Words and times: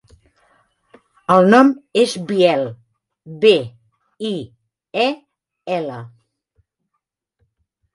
El 1.33 1.49
nom 1.55 1.69
és 2.05 2.15
Biel: 2.33 2.65
be, 3.45 3.53
i, 4.33 4.35
e, 5.07 5.09
ela. 5.81 6.05